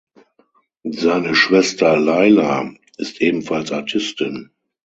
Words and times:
Seine 0.95 1.35
Schwester 1.35 1.95
Leila 1.95 2.73
ist 2.97 3.21
ebenfalls 3.21 3.71
Artistin. 3.71 4.49